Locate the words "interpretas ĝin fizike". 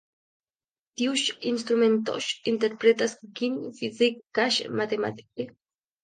2.51-4.39